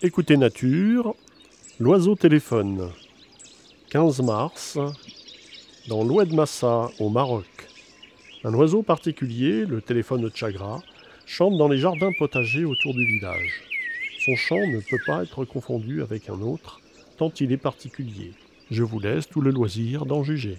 Écoutez 0.00 0.36
Nature, 0.36 1.16
l'oiseau 1.80 2.14
téléphone. 2.14 2.88
15 3.90 4.22
mars, 4.22 4.78
dans 5.88 6.04
l'Oued 6.04 6.32
Massa, 6.32 6.88
au 7.00 7.08
Maroc. 7.08 7.44
Un 8.44 8.54
oiseau 8.54 8.82
particulier, 8.82 9.66
le 9.66 9.82
téléphone 9.82 10.20
de 10.20 10.30
Chagra, 10.32 10.80
chante 11.26 11.58
dans 11.58 11.66
les 11.66 11.78
jardins 11.78 12.12
potagers 12.16 12.64
autour 12.64 12.94
du 12.94 13.04
village. 13.04 13.64
Son 14.24 14.36
chant 14.36 14.68
ne 14.68 14.78
peut 14.88 15.02
pas 15.04 15.24
être 15.24 15.44
confondu 15.44 16.00
avec 16.00 16.28
un 16.28 16.40
autre, 16.42 16.80
tant 17.16 17.32
il 17.40 17.50
est 17.50 17.56
particulier. 17.56 18.34
Je 18.70 18.84
vous 18.84 19.00
laisse 19.00 19.28
tout 19.28 19.40
le 19.40 19.50
loisir 19.50 20.06
d'en 20.06 20.22
juger. 20.22 20.58